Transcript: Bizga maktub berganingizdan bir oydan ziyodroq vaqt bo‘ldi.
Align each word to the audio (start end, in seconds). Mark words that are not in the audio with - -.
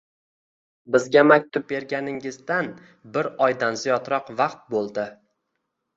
Bizga 0.95 1.23
maktub 1.31 1.67
berganingizdan 1.73 2.71
bir 3.19 3.31
oydan 3.49 3.81
ziyodroq 3.83 4.35
vaqt 4.41 4.65
bo‘ldi. 4.77 5.07